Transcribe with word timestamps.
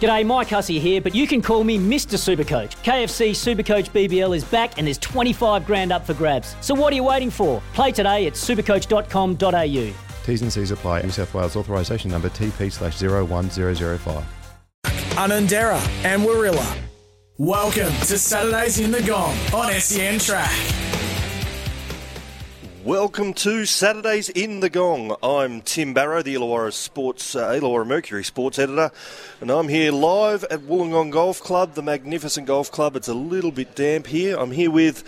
G'day, 0.00 0.26
Mike 0.26 0.48
Hussey 0.48 0.80
here, 0.80 1.00
but 1.00 1.14
you 1.14 1.26
can 1.26 1.40
call 1.40 1.62
me 1.62 1.78
Mr. 1.78 2.18
Supercoach. 2.18 2.72
KFC 2.82 3.30
Supercoach 3.30 3.90
BBL 3.90 4.36
is 4.36 4.44
back 4.44 4.76
and 4.76 4.86
there's 4.86 4.98
25 4.98 5.64
grand 5.64 5.92
up 5.92 6.04
for 6.04 6.14
grabs. 6.14 6.56
So 6.60 6.74
what 6.74 6.92
are 6.92 6.96
you 6.96 7.04
waiting 7.04 7.30
for? 7.30 7.62
Play 7.74 7.92
today 7.92 8.26
at 8.26 8.32
supercoach.com.au. 8.34 9.94
T's 10.24 10.42
and 10.42 10.52
C's 10.52 10.70
apply. 10.72 11.02
New 11.02 11.10
South 11.10 11.32
Wales 11.32 11.54
authorisation 11.54 12.10
number 12.10 12.28
TP 12.28 12.72
slash 12.72 13.00
01005. 13.00 14.24
Unanderra 14.84 16.04
and 16.04 16.22
Warilla. 16.24 16.76
Welcome 17.38 17.92
to 18.06 18.18
Saturdays 18.18 18.80
in 18.80 18.90
the 18.90 19.02
Gong 19.02 19.36
on 19.52 19.72
SEN 19.80 20.18
Track. 20.18 20.50
Welcome 22.84 23.32
to 23.34 23.64
Saturdays 23.64 24.28
in 24.28 24.60
the 24.60 24.68
Gong. 24.68 25.16
I'm 25.22 25.62
Tim 25.62 25.94
Barrow, 25.94 26.20
the 26.20 26.34
Illawarra 26.34 26.70
Sports, 26.70 27.34
uh, 27.34 27.48
Illawarra 27.52 27.86
Mercury 27.86 28.22
Sports 28.22 28.58
Editor, 28.58 28.90
and 29.40 29.50
I'm 29.50 29.68
here 29.68 29.90
live 29.90 30.44
at 30.44 30.60
Wollongong 30.60 31.10
Golf 31.10 31.40
Club, 31.40 31.72
the 31.72 31.82
magnificent 31.82 32.46
golf 32.46 32.70
club. 32.70 32.94
It's 32.94 33.08
a 33.08 33.14
little 33.14 33.52
bit 33.52 33.74
damp 33.74 34.08
here. 34.08 34.36
I'm 34.36 34.50
here 34.50 34.70
with 34.70 35.02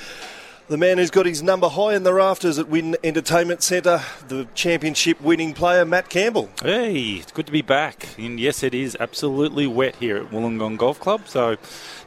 the 0.69 0.79
man 0.79 0.97
who's 0.97 1.11
got 1.11 1.27
his 1.27 1.43
number 1.43 1.69
high 1.69 1.95
in 1.95 2.03
the 2.03 2.15
rafters 2.15 2.59
at 2.59 2.69
Win 2.69 2.97
Entertainment 3.05 3.63
Centre, 3.63 4.01
the 4.27 4.49
championship 4.55 5.21
winning 5.21 5.53
player, 5.53 5.85
Matt 5.85 6.09
Campbell. 6.09 6.49
Hey, 6.63 6.99
it's 7.17 7.31
good 7.31 7.47
to 7.47 7.53
be 7.53 7.63
back. 7.63 8.09
And 8.19 8.41
yes, 8.41 8.63
it 8.63 8.73
is 8.75 8.97
absolutely 8.99 9.67
wet 9.67 9.97
here 9.97 10.17
at 10.17 10.31
Wollongong 10.31 10.79
Golf 10.79 10.99
Club. 10.99 11.29
So, 11.29 11.57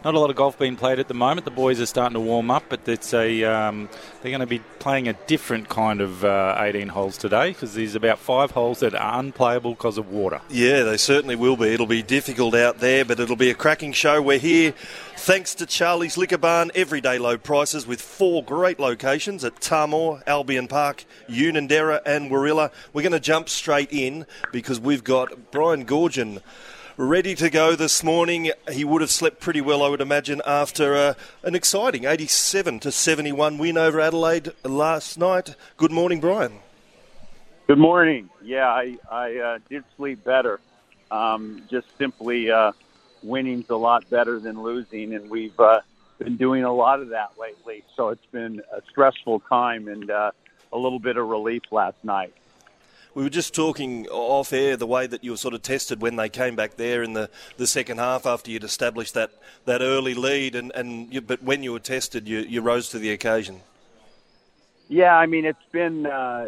not 0.04 0.14
a 0.14 0.20
lot 0.20 0.30
of 0.30 0.36
golf 0.36 0.58
being 0.58 0.76
played 0.76 1.00
at 1.00 1.08
the 1.08 1.14
moment. 1.14 1.46
The 1.46 1.52
boys 1.52 1.82
are 1.82 1.86
starting 1.86 2.14
to 2.14 2.20
warm 2.20 2.50
up, 2.50 2.64
but 2.70 2.88
it's 2.88 3.14
a 3.14 3.44
um, 3.44 3.90
they're 4.22 4.32
going 4.32 4.40
to 4.40 4.48
be 4.48 4.60
playing 4.80 5.08
a 5.08 5.14
different 5.14 5.68
kind 5.68 6.00
of 6.00 6.24
uh, 6.24 6.56
18 6.58 6.90
holes 6.90 7.18
today 7.18 7.52
because 7.52 7.74
there's 7.74 7.96
about 7.96 8.20
five 8.20 8.52
holes 8.52 8.80
that 8.80 8.96
are 8.96 9.20
unplayable 9.20 9.72
because 9.72 9.98
of 9.98 10.10
water. 10.10 10.42
Yeah, 10.50 10.84
they 10.84 10.98
certainly 10.98 11.36
will 11.36 11.58
be. 11.58 11.68
It'll 11.68 11.86
be 11.86 12.02
difficult 12.02 12.56
out 12.56 12.80
there, 12.80 13.04
but 13.04 13.20
it'll 13.20 13.36
be 13.36 13.50
a 13.50 13.56
cracking 13.56 13.92
show. 13.92 14.22
We're 14.22 14.40
here 14.40 14.74
thanks 15.18 15.54
to 15.56 15.66
Charlie's 15.66 16.18
Liquor 16.18 16.38
Barn, 16.38 16.72
everyday 16.76 17.18
low 17.18 17.38
prices 17.38 17.86
with 17.86 18.02
four 18.02 18.44
great 18.44 18.80
locations 18.80 19.44
at 19.44 19.60
Tamor, 19.60 20.24
Albion 20.26 20.68
Park, 20.68 21.04
Unanderra, 21.28 22.02
and 22.06 22.32
Warilla. 22.32 22.72
We're 22.94 23.02
going 23.02 23.12
to 23.12 23.20
jump 23.20 23.50
straight 23.50 23.92
in 23.92 24.26
because 24.54 24.80
we've 24.80 25.04
got 25.04 25.52
Brian 25.52 25.86
Goorjian 25.86 26.42
ready 27.00 27.34
to 27.34 27.50
go 27.50 27.78
this 27.78 28.04
morning. 28.04 28.52
He 28.70 28.84
would 28.84 29.00
have 29.00 29.10
slept 29.10 29.40
pretty 29.40 29.62
well, 29.62 29.82
I 29.82 29.88
would 29.88 30.02
imagine, 30.02 30.42
after 30.46 30.96
uh, 30.96 31.14
an 31.44 31.56
exciting 31.56 32.04
87 32.04 32.82
to 32.82 32.92
71 32.92 33.58
win 33.58 33.78
over 33.78 34.02
Adelaide 34.02 34.52
last 34.66 35.18
night. 35.18 35.56
Good 35.78 35.94
morning, 35.94 36.20
Brian. 36.20 36.60
Good 37.68 37.78
morning. 37.78 38.30
Yeah, 38.44 38.68
I, 38.68 38.98
I 39.10 39.38
uh, 39.38 39.60
did 39.70 39.86
sleep 39.96 40.26
better. 40.26 40.60
Um, 41.10 41.64
just 41.72 41.88
simply, 41.98 42.52
uh, 42.52 42.74
winning's 43.24 43.70
a 43.70 43.78
lot 43.78 44.10
better 44.10 44.38
than 44.38 44.62
losing, 44.62 45.14
and 45.14 45.30
we've 45.30 45.58
uh, 45.58 45.80
been 46.18 46.36
doing 46.36 46.66
a 46.66 46.74
lot 46.74 47.00
of 47.00 47.10
that 47.10 47.32
lately. 47.40 47.86
So 47.96 48.10
it's 48.10 48.26
been 48.26 48.62
a 48.74 48.82
stressful 48.90 49.40
time 49.48 49.88
and 49.88 50.12
uh, 50.12 50.32
a 50.74 50.78
little 50.78 51.00
bit 51.00 51.16
of 51.16 51.30
relief 51.30 51.64
last 51.72 52.04
night. 52.04 52.34
We 53.20 53.26
were 53.26 53.30
just 53.30 53.54
talking 53.54 54.08
off 54.08 54.54
air 54.54 54.78
the 54.78 54.88
way 54.88 55.06
that 55.06 55.26
you 55.26 55.32
were 55.32 55.38
sort 55.38 55.54
of 55.54 55.62
tested 55.62 56.02
when 56.02 56.16
they 56.16 56.30
came 56.30 56.56
back 56.56 56.78
there 56.78 57.04
in 57.04 57.12
the, 57.12 57.30
the 57.58 57.68
second 57.68 57.98
half 57.98 58.26
after 58.26 58.50
you'd 58.50 58.64
established 58.64 59.14
that, 59.16 59.32
that 59.66 59.82
early 59.82 60.14
lead, 60.14 60.56
and, 60.56 60.72
and 60.74 61.14
you, 61.14 61.20
but 61.20 61.44
when 61.44 61.62
you 61.62 61.74
were 61.74 61.82
tested, 61.82 62.30
you, 62.30 62.40
you 62.40 62.62
rose 62.62 62.88
to 62.92 62.98
the 62.98 63.12
occasion. 63.12 63.60
Yeah, 64.88 65.18
I 65.18 65.26
mean, 65.26 65.44
it's 65.44 65.60
been, 65.74 66.06
uh, 66.06 66.48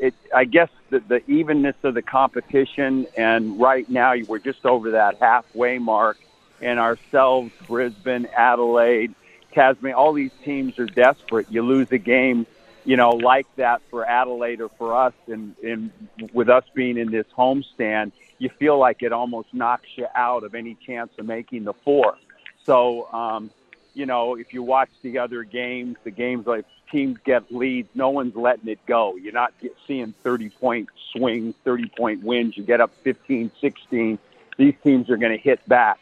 it, 0.00 0.14
I 0.34 0.46
guess, 0.46 0.68
the, 0.90 0.98
the 0.98 1.22
evenness 1.30 1.76
of 1.84 1.94
the 1.94 2.02
competition, 2.02 3.06
and 3.16 3.60
right 3.60 3.88
now 3.88 4.16
we're 4.26 4.40
just 4.40 4.66
over 4.66 4.90
that 4.90 5.18
halfway 5.20 5.78
mark, 5.78 6.18
and 6.60 6.80
ourselves, 6.80 7.52
Brisbane, 7.68 8.26
Adelaide, 8.36 9.14
Tasmania, 9.52 9.96
all 9.96 10.12
these 10.12 10.32
teams 10.42 10.80
are 10.80 10.86
desperate. 10.86 11.46
You 11.52 11.62
lose 11.62 11.86
a 11.92 11.98
game 11.98 12.48
you 12.84 12.96
know, 12.96 13.10
like 13.10 13.46
that 13.56 13.82
for 13.90 14.04
Adelaide 14.04 14.60
or 14.60 14.68
for 14.70 14.96
us, 14.96 15.14
and, 15.26 15.54
and 15.62 15.90
with 16.32 16.48
us 16.48 16.64
being 16.74 16.98
in 16.98 17.10
this 17.10 17.26
homestand, 17.36 18.12
you 18.38 18.48
feel 18.48 18.78
like 18.78 19.02
it 19.02 19.12
almost 19.12 19.54
knocks 19.54 19.88
you 19.96 20.06
out 20.14 20.42
of 20.42 20.54
any 20.54 20.74
chance 20.74 21.10
of 21.18 21.26
making 21.26 21.64
the 21.64 21.72
four. 21.72 22.16
So, 22.64 23.12
um, 23.12 23.50
you 23.94 24.06
know, 24.06 24.36
if 24.36 24.52
you 24.52 24.62
watch 24.62 24.90
the 25.02 25.18
other 25.18 25.44
games, 25.44 25.96
the 26.02 26.10
games 26.10 26.46
like 26.46 26.64
teams 26.90 27.18
get 27.24 27.52
leads, 27.52 27.88
no 27.94 28.10
one's 28.10 28.34
letting 28.34 28.68
it 28.68 28.84
go. 28.86 29.16
You're 29.16 29.32
not 29.32 29.52
get, 29.60 29.76
seeing 29.86 30.14
30 30.22 30.50
point 30.50 30.88
swings, 31.12 31.54
30 31.64 31.88
point 31.96 32.22
wins. 32.22 32.56
You 32.56 32.64
get 32.64 32.80
up 32.80 32.92
15, 33.02 33.50
16. 33.60 34.18
These 34.58 34.74
teams 34.82 35.08
are 35.10 35.16
going 35.16 35.32
to 35.32 35.42
hit 35.42 35.66
back. 35.68 35.98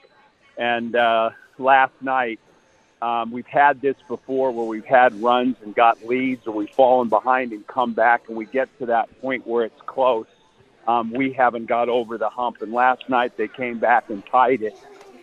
And 0.56 0.94
uh, 0.96 1.30
last 1.58 1.92
night, 2.00 2.40
um, 3.02 3.30
we've 3.30 3.46
had 3.46 3.80
this 3.80 3.96
before 4.08 4.50
where 4.52 4.66
we've 4.66 4.84
had 4.84 5.20
runs 5.22 5.56
and 5.62 5.74
got 5.74 6.06
leads, 6.06 6.46
or 6.46 6.54
we've 6.54 6.70
fallen 6.70 7.08
behind 7.08 7.52
and 7.52 7.66
come 7.66 7.94
back, 7.94 8.28
and 8.28 8.36
we 8.36 8.44
get 8.44 8.68
to 8.78 8.86
that 8.86 9.20
point 9.20 9.46
where 9.46 9.64
it's 9.64 9.80
close. 9.86 10.26
Um, 10.86 11.12
we 11.12 11.32
haven't 11.32 11.66
got 11.66 11.88
over 11.88 12.18
the 12.18 12.28
hump, 12.28 12.60
and 12.62 12.72
last 12.72 13.08
night 13.08 13.36
they 13.36 13.48
came 13.48 13.78
back 13.78 14.10
and 14.10 14.24
tied 14.26 14.62
it. 14.62 14.76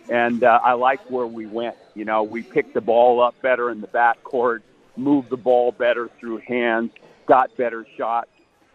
And 0.08 0.42
uh, 0.42 0.60
I 0.62 0.72
like 0.72 1.00
where 1.10 1.26
we 1.26 1.46
went. 1.46 1.76
You 1.94 2.04
know, 2.04 2.22
we 2.22 2.42
picked 2.42 2.74
the 2.74 2.80
ball 2.80 3.20
up 3.20 3.40
better 3.42 3.70
in 3.70 3.80
the 3.80 3.86
backcourt, 3.86 4.62
moved 4.96 5.30
the 5.30 5.36
ball 5.36 5.70
better 5.70 6.08
through 6.18 6.38
hands, 6.38 6.90
got 7.26 7.56
better 7.56 7.86
shots, 7.96 8.30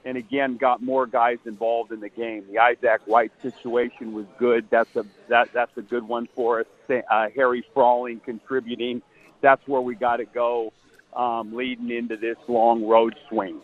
and 0.05 0.17
again 0.17 0.57
got 0.57 0.81
more 0.81 1.05
guys 1.05 1.37
involved 1.45 1.91
in 1.91 1.99
the 1.99 2.09
game. 2.09 2.45
The 2.51 2.59
Isaac 2.59 3.01
White 3.05 3.31
situation 3.41 4.13
was 4.13 4.25
good. 4.37 4.67
That's 4.69 4.95
a 4.95 5.05
that 5.29 5.49
that's 5.53 5.75
a 5.77 5.81
good 5.81 6.07
one 6.07 6.27
for 6.35 6.61
us. 6.61 6.65
Uh, 6.89 7.27
Harry 7.35 7.65
Froling 7.73 8.19
contributing. 8.19 9.01
That's 9.41 9.65
where 9.67 9.81
we 9.81 9.95
got 9.95 10.17
to 10.17 10.25
go, 10.25 10.71
um, 11.15 11.53
leading 11.53 11.89
into 11.89 12.17
this 12.17 12.37
long 12.47 12.85
road 12.85 13.15
swing. 13.29 13.61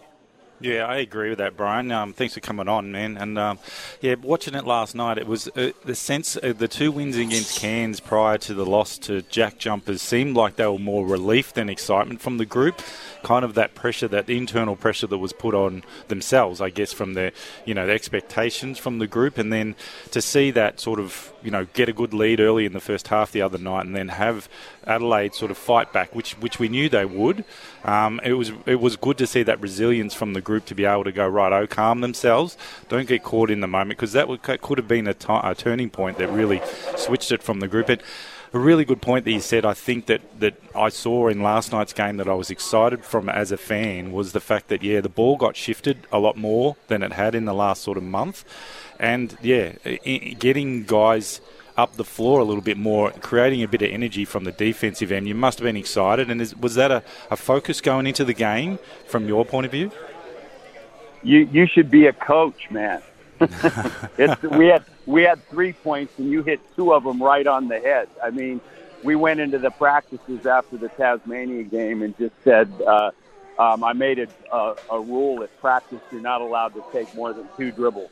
Yeah, 0.61 0.85
I 0.85 0.97
agree 0.97 1.29
with 1.29 1.37
that, 1.37 1.55
Brian. 1.55 1.89
Um, 1.89 2.11
thanks 2.11 2.33
for 2.33 2.41
coming 2.41 2.67
on, 2.67 2.91
man. 2.91 3.15
And 3.17 3.39
um, 3.39 3.59
yeah, 4.01 4.15
watching 4.15 4.55
it 4.55 4.65
last 4.65 4.93
night, 4.93 5.17
it 5.17 5.25
was 5.25 5.47
uh, 5.55 5.71
the 5.85 5.95
sense 5.95 6.35
of 6.35 6.57
the 6.57 6.67
two 6.67 6.91
wins 6.91 7.15
against 7.15 7.59
Cairns 7.61 8.01
prior 8.01 8.37
to 8.39 8.53
the 8.53 8.65
loss 8.65 8.97
to 8.99 9.21
Jack 9.23 9.57
Jumpers 9.57 10.01
seemed 10.01 10.35
like 10.35 10.57
they 10.57 10.67
were 10.67 10.77
more 10.77 11.07
relief 11.07 11.53
than 11.53 11.69
excitement 11.69 12.19
from 12.19 12.39
the 12.39 12.45
group. 12.45 12.81
Kind 13.23 13.45
of 13.45 13.53
that 13.53 13.73
pressure, 13.73 14.09
that 14.09 14.29
internal 14.29 14.75
pressure 14.75 15.07
that 15.07 15.17
was 15.17 15.31
put 15.31 15.55
on 15.55 15.83
themselves, 16.09 16.59
I 16.59 16.69
guess, 16.69 16.91
from 16.91 17.13
their 17.13 17.31
you 17.65 17.73
know 17.73 17.87
the 17.87 17.93
expectations 17.93 18.77
from 18.77 18.99
the 18.99 19.07
group, 19.07 19.37
and 19.37 19.53
then 19.53 19.75
to 20.11 20.21
see 20.21 20.51
that 20.51 20.81
sort 20.81 20.99
of 20.99 21.31
you 21.43 21.51
know 21.51 21.65
get 21.73 21.89
a 21.89 21.93
good 21.93 22.13
lead 22.13 22.39
early 22.39 22.65
in 22.65 22.73
the 22.73 22.79
first 22.79 23.07
half 23.09 23.31
the 23.31 23.41
other 23.41 23.57
night, 23.57 23.85
and 23.85 23.95
then 23.95 24.09
have 24.09 24.49
Adelaide 24.85 25.33
sort 25.35 25.51
of 25.51 25.57
fight 25.57 25.93
back, 25.93 26.13
which 26.15 26.33
which 26.33 26.59
we 26.59 26.67
knew 26.67 26.89
they 26.89 27.05
would. 27.05 27.43
Um, 27.83 28.19
it 28.23 28.33
was 28.33 28.51
it 28.65 28.79
was 28.79 28.95
good 28.95 29.17
to 29.19 29.27
see 29.27 29.43
that 29.43 29.59
resilience 29.61 30.13
from 30.13 30.33
the 30.33 30.41
group 30.41 30.65
to 30.65 30.75
be 30.75 30.85
able 30.85 31.03
to 31.03 31.11
go 31.11 31.27
right, 31.27 31.53
oh, 31.53 31.67
calm 31.67 32.01
themselves, 32.01 32.57
don't 32.87 33.07
get 33.07 33.23
caught 33.23 33.49
in 33.49 33.59
the 33.59 33.67
moment 33.67 33.97
because 33.97 34.13
that 34.13 34.27
would, 34.27 34.41
could 34.41 34.77
have 34.77 34.87
been 34.87 35.07
a, 35.07 35.13
t- 35.13 35.27
a 35.29 35.55
turning 35.55 35.89
point 35.89 36.17
that 36.17 36.29
really 36.29 36.61
switched 36.95 37.31
it 37.31 37.41
from 37.41 37.59
the 37.59 37.67
group. 37.67 37.89
A 38.53 38.59
really 38.59 38.85
good 38.85 39.01
point 39.01 39.25
that 39.25 39.31
you 39.31 39.39
said. 39.39 39.65
I 39.65 39.73
think 39.73 40.07
that, 40.07 40.21
that 40.39 40.55
I 40.75 40.89
saw 40.89 41.27
in 41.27 41.43
last 41.43 41.71
night's 41.71 41.93
game 41.93 42.17
that 42.17 42.27
I 42.27 42.33
was 42.33 42.49
excited 42.49 43.03
from 43.03 43.29
as 43.29 43.51
a 43.51 43.57
fan 43.57 44.11
was 44.11 44.31
the 44.31 44.39
fact 44.39 44.69
that 44.69 44.81
yeah, 44.81 45.01
the 45.01 45.09
ball 45.09 45.37
got 45.37 45.55
shifted 45.55 46.07
a 46.11 46.19
lot 46.19 46.35
more 46.37 46.75
than 46.87 47.03
it 47.03 47.13
had 47.13 47.35
in 47.35 47.45
the 47.45 47.53
last 47.53 47.83
sort 47.83 47.97
of 47.97 48.03
month, 48.03 48.43
and 48.99 49.37
yeah, 49.41 49.73
getting 50.39 50.83
guys 50.83 51.41
up 51.77 51.95
the 51.95 52.03
floor 52.03 52.41
a 52.41 52.43
little 52.43 52.61
bit 52.61 52.77
more, 52.77 53.11
creating 53.11 53.63
a 53.63 53.67
bit 53.67 53.81
of 53.81 53.89
energy 53.89 54.25
from 54.25 54.43
the 54.43 54.51
defensive 54.51 55.11
end. 55.11 55.27
You 55.27 55.35
must 55.35 55.59
have 55.59 55.63
been 55.63 55.77
excited. 55.77 56.29
And 56.29 56.41
is, 56.41 56.55
was 56.55 56.75
that 56.75 56.91
a, 56.91 57.03
a 57.31 57.37
focus 57.37 57.79
going 57.79 58.05
into 58.05 58.25
the 58.25 58.33
game 58.33 58.79
from 59.07 59.27
your 59.27 59.45
point 59.45 59.65
of 59.65 59.71
view? 59.71 59.91
You 61.23 61.39
you 61.51 61.67
should 61.67 61.89
be 61.89 62.07
a 62.07 62.13
coach, 62.13 62.69
man. 62.69 63.01
it's, 64.17 64.41
we 64.43 64.67
had 64.67 64.83
we 65.05 65.23
had 65.23 65.41
three 65.49 65.73
points 65.73 66.13
and 66.17 66.29
you 66.29 66.43
hit 66.43 66.59
two 66.75 66.93
of 66.93 67.03
them 67.03 67.21
right 67.21 67.47
on 67.47 67.67
the 67.67 67.79
head. 67.79 68.09
I 68.23 68.31
mean, 68.31 68.59
we 69.03 69.15
went 69.15 69.39
into 69.39 69.59
the 69.59 69.71
practices 69.71 70.45
after 70.45 70.77
the 70.77 70.89
Tasmania 70.89 71.63
game 71.63 72.01
and 72.01 72.17
just 72.17 72.33
said 72.43 72.69
uh, 72.85 73.11
um, 73.57 73.83
I 73.83 73.93
made 73.93 74.19
a, 74.19 74.27
a, 74.55 74.75
a 74.91 74.99
rule 75.01 75.43
at 75.43 75.57
practice 75.59 75.99
you're 76.11 76.21
not 76.21 76.41
allowed 76.41 76.73
to 76.73 76.83
take 76.91 77.13
more 77.15 77.33
than 77.33 77.47
two 77.55 77.71
dribbles. 77.71 78.11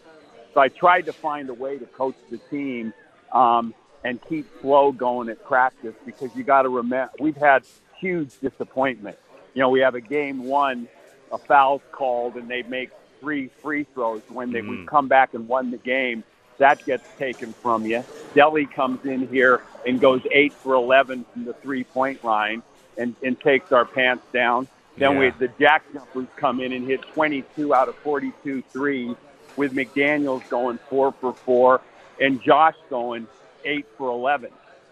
So 0.54 0.62
I 0.62 0.70
tried 0.70 1.06
to 1.06 1.14
find 1.14 1.50
a 1.50 1.54
way 1.54 1.78
to 1.78 1.86
coach 1.86 2.16
the 2.30 2.38
team 2.38 2.94
um, 3.34 3.74
and 4.04 4.20
keep 4.28 4.50
flow 4.62 4.92
going 4.92 5.30
at 5.30 5.44
practice 5.44 5.96
because 6.06 6.36
you 6.36 6.44
got 6.44 6.64
to 6.64 6.70
remember 6.70 7.12
we've 7.20 7.38
had 7.38 7.64
huge 8.00 8.40
disappointment. 8.40 9.18
You 9.54 9.62
know, 9.62 9.70
we 9.70 9.82
have 9.82 9.96
a 9.96 10.02
game 10.02 10.44
one, 10.46 10.88
a 11.32 11.38
foul's 11.38 11.82
called, 11.92 12.36
and 12.36 12.50
they 12.50 12.64
make 12.64 12.92
three 13.20 13.48
free 13.62 13.86
throws 13.94 14.22
when 14.30 14.52
they 14.52 14.62
mm. 14.62 14.70
we 14.82 14.86
come 14.86 15.08
back 15.08 15.34
and 15.34 15.48
won 15.48 15.72
the 15.72 15.78
game. 15.78 16.24
That 16.58 16.84
gets 16.86 17.08
taken 17.20 17.54
from 17.54 17.86
you. 17.86 18.04
Delhi 18.34 18.66
comes 18.66 19.06
in 19.06 19.28
here 19.28 19.62
and 19.86 20.00
goes 20.00 20.22
eight 20.32 20.54
for 20.54 20.74
eleven 20.74 21.26
from 21.34 21.46
the 21.46 21.54
three 21.54 21.84
point 21.84 22.24
line 22.24 22.64
and, 22.98 23.16
and 23.24 23.40
takes 23.40 23.72
our 23.72 23.86
pants 23.86 24.26
down. 24.34 24.68
Then 24.98 25.14
yeah. 25.14 25.20
we 25.20 25.30
the 25.48 25.54
jack 25.60 25.84
jumpers 25.94 26.28
come 26.36 26.60
in 26.60 26.74
and 26.74 26.88
hit 26.88 27.02
22 27.14 27.74
out 27.74 27.88
of 27.88 27.96
42 27.98 28.64
threes, 28.64 29.16
with 29.56 29.74
McDaniel's 29.74 30.48
going 30.50 30.80
four 30.90 31.12
for 31.12 31.34
four, 31.34 31.82
and 32.20 32.42
Josh 32.42 32.76
going 32.90 33.28
eight 33.64 33.86
for 33.98 34.10
11. 34.10 34.50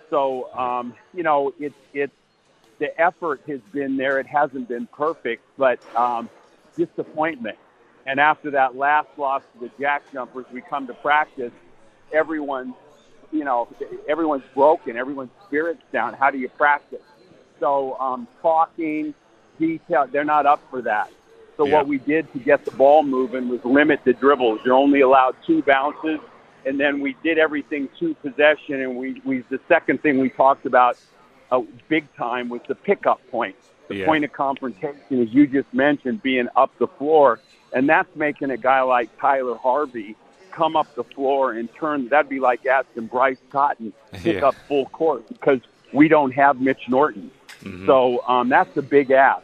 So 0.09 0.53
um, 0.53 0.93
you 1.13 1.23
know 1.23 1.53
it's 1.59 1.75
it's 1.93 2.13
the 2.77 2.99
effort 3.01 3.41
has 3.47 3.61
been 3.71 3.97
there. 3.97 4.19
It 4.19 4.27
hasn't 4.27 4.67
been 4.67 4.87
perfect, 4.87 5.43
but 5.57 5.79
um, 5.95 6.29
disappointment. 6.75 7.57
And 8.05 8.19
after 8.19 8.51
that 8.51 8.75
last 8.75 9.07
loss 9.17 9.41
to 9.53 9.67
the 9.67 9.71
Jack 9.79 10.03
Jumpers, 10.13 10.45
we 10.51 10.61
come 10.61 10.87
to 10.87 10.93
practice. 10.93 11.51
Everyone's, 12.13 12.75
you 13.31 13.43
know, 13.43 13.67
everyone's 14.07 14.43
broken. 14.53 14.95
Everyone's 14.95 15.31
spirits 15.47 15.81
down. 15.91 16.13
How 16.13 16.29
do 16.29 16.37
you 16.37 16.49
practice? 16.49 17.01
So 17.59 17.97
um, 17.99 18.27
talking, 18.41 19.13
detail, 19.57 20.07
they're 20.11 20.23
not 20.23 20.45
up 20.45 20.61
for 20.69 20.81
that. 20.83 21.09
So 21.57 21.65
yeah. 21.65 21.75
what 21.75 21.87
we 21.87 21.97
did 21.99 22.31
to 22.33 22.39
get 22.39 22.65
the 22.65 22.71
ball 22.71 23.01
moving 23.03 23.49
was 23.49 23.63
limit 23.63 24.01
the 24.03 24.13
dribbles. 24.13 24.59
You're 24.65 24.75
only 24.75 25.01
allowed 25.01 25.35
two 25.47 25.63
bounces, 25.63 26.19
and 26.65 26.79
then 26.79 26.99
we 26.99 27.15
did 27.23 27.37
everything 27.37 27.89
to 27.99 28.13
possession. 28.15 28.81
And 28.81 28.97
we, 28.97 29.21
we 29.23 29.39
the 29.49 29.59
second 29.67 30.01
thing 30.01 30.19
we 30.19 30.29
talked 30.29 30.65
about, 30.65 30.97
uh, 31.51 31.61
big 31.87 32.13
time, 32.15 32.49
was 32.49 32.61
the 32.67 32.75
pickup 32.75 33.25
point. 33.31 33.55
The 33.87 33.97
yeah. 33.97 34.05
point 34.05 34.25
of 34.25 34.33
confrontation, 34.33 35.21
as 35.21 35.33
you 35.33 35.47
just 35.47 35.71
mentioned, 35.73 36.23
being 36.23 36.47
up 36.55 36.71
the 36.79 36.87
floor, 36.87 37.39
and 37.73 37.87
that's 37.87 38.13
making 38.15 38.49
a 38.51 38.57
guy 38.57 38.81
like 38.81 39.15
Tyler 39.19 39.55
Harvey 39.55 40.15
come 40.51 40.75
up 40.75 40.93
the 40.95 41.03
floor 41.03 41.51
and 41.51 41.69
turn. 41.75 42.07
That'd 42.07 42.29
be 42.29 42.39
like 42.39 42.65
asking 42.65 43.07
Bryce 43.07 43.37
Cotton 43.49 43.93
to 44.13 44.19
pick 44.19 44.37
yeah. 44.37 44.47
up 44.47 44.55
full 44.67 44.85
court 44.87 45.27
because 45.27 45.59
we 45.93 46.07
don't 46.07 46.31
have 46.31 46.59
Mitch 46.59 46.87
Norton. 46.87 47.29
Mm-hmm. 47.61 47.85
So 47.85 48.25
um, 48.27 48.49
that's 48.49 48.75
a 48.77 48.81
big 48.81 49.11
ask. 49.11 49.43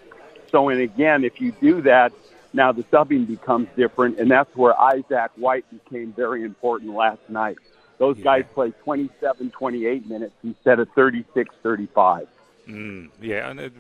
So, 0.50 0.70
and 0.70 0.82
again, 0.82 1.24
if 1.24 1.40
you 1.40 1.54
do 1.62 1.82
that, 1.84 2.14
now 2.54 2.72
the 2.72 2.84
subbing 2.84 3.28
becomes 3.28 3.68
different, 3.76 4.20
and 4.20 4.30
that's 4.30 4.54
where 4.56 4.80
Isaac 4.80 5.32
White 5.36 5.66
became 5.70 6.14
very 6.14 6.44
important 6.44 6.94
last 6.94 7.22
night. 7.30 7.58
Those 7.98 8.18
yeah. 8.18 8.24
guys 8.24 8.46
played 8.54 8.74
27, 8.84 9.52
28 9.52 10.08
minutes 10.08 10.34
instead 10.44 10.80
of 10.80 10.90
36, 10.96 11.56
35. 11.62 12.28
Mm, 12.72 13.10
yeah, 13.22 13.50
and 13.50 13.60
it, 13.60 13.74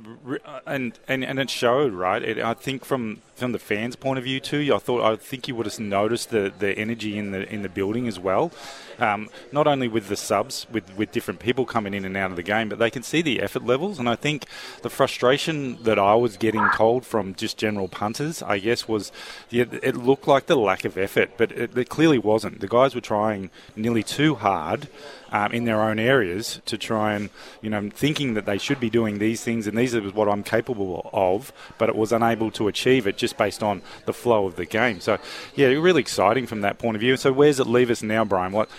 and 0.65 0.99
and 1.07 1.23
and 1.23 1.39
it 1.39 1.49
showed, 1.49 1.93
right? 1.93 2.21
It, 2.21 2.39
I 2.39 2.53
think 2.53 2.83
from 2.83 3.21
from 3.35 3.53
the 3.53 3.59
fans' 3.59 3.95
point 3.95 4.17
of 4.17 4.25
view 4.25 4.41
too, 4.41 4.69
I 4.73 4.79
thought 4.79 5.01
I 5.01 5.15
think 5.15 5.47
you 5.47 5.55
would 5.55 5.65
have 5.65 5.79
noticed 5.79 6.29
the, 6.29 6.51
the 6.59 6.77
energy 6.77 7.17
in 7.17 7.31
the 7.31 7.51
in 7.51 7.61
the 7.61 7.69
building 7.69 8.07
as 8.07 8.19
well. 8.19 8.51
Um, 8.99 9.29
not 9.51 9.65
only 9.65 9.87
with 9.87 10.09
the 10.09 10.17
subs, 10.17 10.67
with 10.69 10.95
with 10.97 11.13
different 11.13 11.39
people 11.39 11.65
coming 11.65 11.93
in 11.93 12.03
and 12.03 12.17
out 12.17 12.31
of 12.31 12.35
the 12.35 12.43
game, 12.43 12.67
but 12.67 12.79
they 12.79 12.89
can 12.89 13.01
see 13.01 13.21
the 13.21 13.41
effort 13.41 13.65
levels. 13.65 13.97
And 13.97 14.09
I 14.09 14.15
think 14.15 14.45
the 14.81 14.89
frustration 14.89 15.81
that 15.83 15.97
I 15.97 16.15
was 16.15 16.35
getting 16.35 16.67
told 16.75 17.05
from 17.05 17.33
just 17.33 17.57
general 17.57 17.87
punters, 17.87 18.43
I 18.43 18.59
guess, 18.59 18.89
was 18.89 19.11
yeah, 19.49 19.65
it 19.81 19.95
looked 19.95 20.27
like 20.27 20.47
the 20.47 20.57
lack 20.57 20.83
of 20.83 20.97
effort, 20.97 21.31
but 21.37 21.53
it, 21.53 21.77
it 21.77 21.87
clearly 21.87 22.19
wasn't. 22.19 22.59
The 22.59 22.67
guys 22.67 22.93
were 22.93 23.01
trying 23.01 23.51
nearly 23.77 24.03
too 24.03 24.35
hard 24.35 24.89
um, 25.31 25.51
in 25.53 25.65
their 25.65 25.81
own 25.81 25.97
areas 25.97 26.61
to 26.65 26.77
try 26.77 27.13
and 27.13 27.29
you 27.61 27.69
know 27.69 27.89
thinking 27.89 28.33
that 28.33 28.45
they 28.45 28.57
should 28.57 28.79
be 28.81 28.89
doing 28.89 29.19
these 29.19 29.43
things 29.43 29.67
and 29.67 29.77
these 29.77 29.95
are 29.95 30.01
what 30.01 30.27
I'm 30.27 30.43
capable 30.43 31.09
of, 31.13 31.53
but 31.77 31.87
it 31.87 31.95
was 31.95 32.11
unable 32.11 32.51
to 32.51 32.67
achieve 32.67 33.07
it 33.07 33.17
just 33.17 33.37
based 33.37 33.63
on 33.63 33.81
the 34.05 34.13
flow 34.13 34.45
of 34.45 34.55
the 34.55 34.65
game. 34.65 34.99
So, 34.99 35.17
yeah, 35.55 35.67
really 35.67 36.01
exciting 36.01 36.47
from 36.47 36.61
that 36.61 36.77
point 36.79 36.95
of 36.95 37.01
view. 37.01 37.15
So, 37.17 37.31
where 37.31 37.49
does 37.49 37.59
it 37.59 37.67
leave 37.67 37.89
us 37.89 38.03
now, 38.03 38.25
Brian? 38.25 38.51
What 38.51 38.69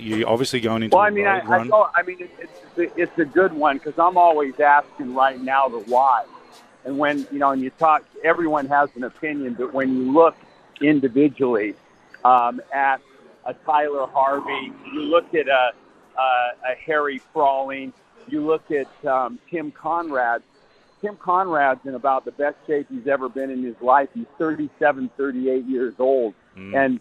you 0.00 0.26
obviously 0.26 0.60
going 0.60 0.82
into? 0.82 0.96
Well, 0.96 1.06
I 1.06 1.10
mean, 1.10 1.26
I, 1.26 1.38
I, 1.40 1.90
I, 1.94 2.02
mean, 2.02 2.16
it's 2.20 2.52
it's, 2.76 2.92
it's 2.96 3.18
a 3.18 3.24
good 3.24 3.52
one 3.52 3.78
because 3.78 3.98
I'm 3.98 4.16
always 4.16 4.58
asking 4.58 5.14
right 5.14 5.40
now 5.40 5.68
the 5.68 5.78
why. 5.78 6.24
And 6.84 6.98
when 6.98 7.26
you 7.30 7.38
know, 7.38 7.50
and 7.50 7.62
you 7.62 7.70
talk, 7.70 8.04
everyone 8.24 8.66
has 8.66 8.88
an 8.96 9.04
opinion, 9.04 9.54
but 9.54 9.72
when 9.74 9.94
you 9.94 10.12
look 10.12 10.34
individually 10.80 11.74
um, 12.24 12.60
at 12.72 13.00
a 13.44 13.54
Tyler 13.54 14.06
Harvey, 14.06 14.72
you 14.92 15.02
look 15.02 15.34
at 15.34 15.48
a, 15.48 15.72
a, 16.18 16.20
a 16.20 16.74
Harry 16.86 17.18
Froling, 17.32 17.92
you 18.28 18.44
look 18.44 18.70
at 18.70 19.06
um, 19.06 19.38
Tim 19.50 19.72
Coenraad. 19.72 20.42
Tim 21.00 21.16
Coenraad's 21.16 21.86
in 21.86 21.94
about 21.94 22.24
the 22.24 22.32
best 22.32 22.56
shape 22.66 22.86
he's 22.90 23.06
ever 23.06 23.28
been 23.28 23.50
in 23.50 23.62
his 23.62 23.76
life. 23.80 24.08
He's 24.14 24.26
37, 24.38 25.10
38 25.16 25.64
years 25.64 25.94
old, 25.98 26.34
mm. 26.56 26.76
and 26.76 27.00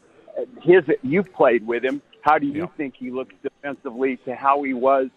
his 0.62 0.84
you've 1.02 1.32
played 1.34 1.68
with 1.68 1.84
him. 1.84 2.02
How 2.22 2.38
do 2.38 2.48
you 2.48 2.62
yeah. 2.62 2.78
think 2.78 2.96
he 2.98 3.12
looks 3.12 3.34
defensively 3.44 4.18
to 4.26 4.36
how 4.36 4.64
he 4.64 4.74
was 4.74 5.10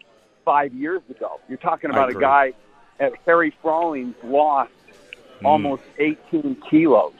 five 0.44 0.74
years 0.74 1.02
ago? 1.10 1.40
You're 1.48 1.58
talking 1.58 1.90
about 1.90 2.10
a 2.10 2.14
guy 2.14 2.52
at 2.98 3.12
Harry 3.24 3.54
Froling's 3.62 4.16
lost 4.24 4.72
mm. 5.42 5.46
almost 5.46 5.82
18 5.98 6.56
kilos. 6.68 7.12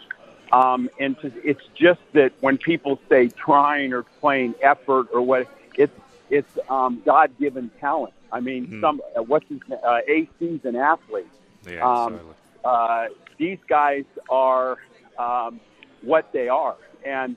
Um, 0.53 0.91
and 1.01 1.19
to, 1.21 1.33
it's 1.43 1.65
just 1.75 2.01
that 2.13 2.33
when 2.41 2.59
people 2.59 3.01
say 3.09 3.29
trying 3.29 3.93
or 3.93 4.03
playing 4.03 4.55
effort 4.63 5.09
or 5.13 5.23
what, 5.23 5.49
it's 5.77 5.97
it's 6.31 6.59
um, 6.69 7.03
God-given 7.05 7.71
talent. 7.81 8.15
I 8.33 8.41
mean, 8.41 8.67
mm. 8.67 8.81
some 8.81 9.01
uh, 9.17 9.23
what's 9.23 9.47
his 9.49 9.61
uh, 9.71 9.99
AC's 10.09 10.65
an 10.65 10.77
athlete. 10.77 11.27
Yeah, 11.69 11.87
um, 11.87 12.21
uh, 12.65 13.07
these 13.39 13.59
guys 13.69 14.05
are 14.31 14.79
um, 15.19 15.61
what 16.01 16.33
they 16.33 16.49
are, 16.49 16.77
and 17.05 17.37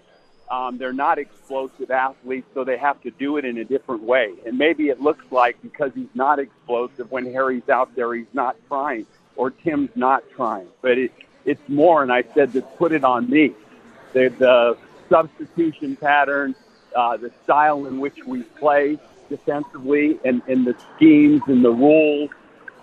um, 0.49 0.77
they're 0.77 0.93
not 0.93 1.17
explosive 1.17 1.91
athletes, 1.91 2.47
so 2.53 2.63
they 2.63 2.77
have 2.77 3.01
to 3.01 3.11
do 3.11 3.37
it 3.37 3.45
in 3.45 3.57
a 3.57 3.65
different 3.65 4.03
way. 4.03 4.33
And 4.45 4.57
maybe 4.57 4.89
it 4.89 5.01
looks 5.01 5.25
like 5.31 5.61
because 5.61 5.91
he's 5.95 6.13
not 6.13 6.39
explosive 6.39 7.11
when 7.11 7.31
Harry's 7.31 7.67
out 7.69 7.95
there, 7.95 8.13
he's 8.13 8.25
not 8.33 8.55
trying, 8.67 9.05
or 9.35 9.51
Tim's 9.51 9.89
not 9.95 10.23
trying. 10.35 10.67
But 10.81 10.97
it, 10.97 11.11
it's 11.45 11.67
more, 11.67 12.03
and 12.03 12.11
I 12.11 12.23
said 12.33 12.53
to 12.53 12.61
put 12.61 12.91
it 12.91 13.03
on 13.03 13.29
me. 13.29 13.53
The, 14.13 14.29
the 14.37 14.77
substitution 15.09 15.95
pattern, 15.95 16.55
uh, 16.95 17.17
the 17.17 17.31
style 17.43 17.85
in 17.85 17.99
which 17.99 18.23
we 18.25 18.43
play 18.43 18.97
defensively, 19.29 20.19
and, 20.23 20.41
and 20.47 20.65
the 20.65 20.75
schemes 20.95 21.41
and 21.47 21.63
the 21.63 21.71
rules. 21.71 22.29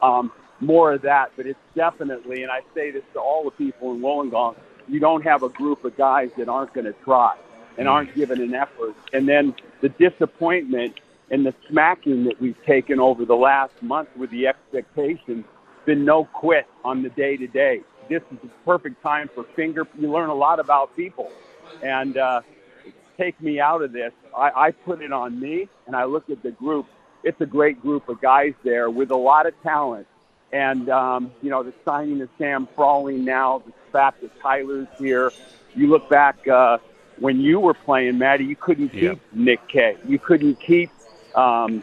Um, 0.02 0.32
more 0.60 0.92
of 0.92 1.02
that, 1.02 1.32
but 1.36 1.46
it's 1.46 1.58
definitely, 1.74 2.42
and 2.42 2.52
I 2.52 2.60
say 2.74 2.90
this 2.92 3.02
to 3.14 3.20
all 3.20 3.44
the 3.44 3.50
people 3.50 3.92
in 3.92 4.00
Wollongong, 4.00 4.56
you 4.88 5.00
don't 5.00 5.22
have 5.22 5.42
a 5.42 5.48
group 5.48 5.84
of 5.84 5.96
guys 5.96 6.30
that 6.38 6.48
aren't 6.48 6.72
going 6.72 6.86
to 6.86 6.94
try 7.04 7.36
and 7.78 7.88
aren't 7.88 8.14
giving 8.14 8.40
an 8.40 8.54
effort. 8.54 8.94
And 9.12 9.28
then 9.28 9.54
the 9.80 9.88
disappointment 9.88 10.94
and 11.30 11.46
the 11.46 11.54
smacking 11.68 12.24
that 12.24 12.40
we've 12.40 12.62
taken 12.64 13.00
over 13.00 13.24
the 13.24 13.34
last 13.34 13.72
month 13.80 14.08
with 14.16 14.30
the 14.30 14.46
expectations, 14.46 15.44
been 15.84 16.04
no 16.04 16.24
quit 16.26 16.66
on 16.84 17.02
the 17.02 17.08
day 17.10 17.36
to 17.36 17.46
day. 17.46 17.80
This 18.08 18.22
is 18.30 18.38
the 18.42 18.50
perfect 18.64 19.02
time 19.02 19.30
for 19.34 19.44
finger. 19.56 19.86
You 19.98 20.12
learn 20.12 20.28
a 20.28 20.34
lot 20.34 20.60
about 20.60 20.94
people, 20.94 21.32
and 21.82 22.16
uh, 22.16 22.42
take 23.16 23.40
me 23.40 23.60
out 23.60 23.82
of 23.82 23.92
this. 23.92 24.12
I, 24.36 24.50
I 24.54 24.70
put 24.70 25.02
it 25.02 25.12
on 25.12 25.38
me, 25.38 25.68
and 25.86 25.96
I 25.96 26.04
look 26.04 26.30
at 26.30 26.42
the 26.42 26.50
group. 26.50 26.86
It's 27.24 27.40
a 27.40 27.46
great 27.46 27.80
group 27.80 28.08
of 28.08 28.20
guys 28.20 28.54
there 28.64 28.90
with 28.90 29.10
a 29.10 29.16
lot 29.16 29.46
of 29.46 29.54
talent 29.62 30.06
and, 30.52 30.88
um, 30.90 31.32
you 31.42 31.50
know, 31.50 31.62
the 31.62 31.72
signing 31.84 32.20
of 32.20 32.28
Sam 32.38 32.68
Froling 32.76 33.24
now, 33.24 33.62
the 33.64 33.72
fact 33.90 34.20
that 34.20 34.38
Tyler's 34.40 34.88
here. 34.98 35.32
You 35.74 35.86
look 35.88 36.08
back 36.10 36.46
uh, 36.46 36.78
when 37.18 37.40
you 37.40 37.58
were 37.58 37.74
playing, 37.74 38.18
Maddie, 38.18 38.44
you 38.44 38.56
couldn't 38.56 38.90
keep 38.90 39.02
yeah. 39.02 39.14
Nick 39.32 39.66
Kay. 39.68 39.96
You 40.06 40.18
couldn't 40.18 40.60
keep 40.60 40.90
um, 41.34 41.82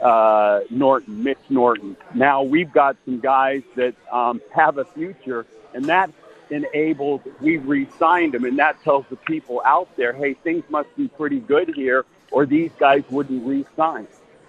uh, 0.00 0.60
Norton, 0.68 1.22
Mitch 1.22 1.38
Norton. 1.48 1.96
Now 2.14 2.42
we've 2.42 2.70
got 2.70 2.96
some 3.06 3.20
guys 3.20 3.62
that 3.76 3.94
um, 4.12 4.42
have 4.54 4.76
a 4.76 4.84
future, 4.84 5.46
and 5.72 5.86
that 5.86 6.10
enables, 6.52 7.20
we've 7.40 7.66
re 7.66 7.88
signed 7.98 8.34
them, 8.34 8.44
and 8.44 8.58
that 8.58 8.82
tells 8.82 9.04
the 9.10 9.16
people 9.16 9.62
out 9.64 9.88
there, 9.96 10.12
hey, 10.12 10.34
things 10.34 10.64
must 10.68 10.94
be 10.96 11.08
pretty 11.08 11.40
good 11.40 11.72
here, 11.74 12.04
or 12.30 12.46
these 12.46 12.70
guys 12.78 13.02
wouldn't 13.10 13.46
re 13.46 13.64
sign. 13.76 14.06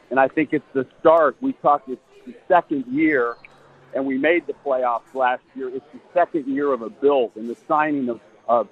And 0.10 0.20
I 0.20 0.28
think 0.28 0.54
it's 0.54 0.66
the 0.74 0.86
start. 1.00 1.36
We 1.42 1.54
talked, 1.54 1.90
it's 1.90 2.02
the 2.26 2.36
second 2.48 2.86
year 2.88 3.36
and 3.94 4.06
we 4.06 4.18
made 4.18 4.48
the 4.48 4.54
playoffs 4.66 5.14
last 5.14 5.44
year. 5.56 5.70
It's 5.70 5.86
the 5.94 6.00
second 6.14 6.48
year 6.48 6.72
of 6.74 6.82
a 6.82 6.90
build, 6.90 7.32
and 7.36 7.50
the 7.50 7.58
signing 7.68 8.10
of, 8.10 8.20
of 8.48 8.68